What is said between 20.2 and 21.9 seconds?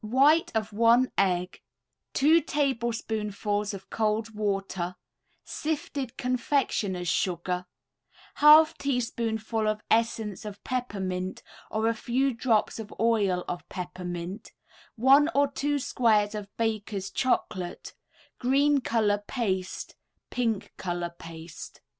Pink color paste.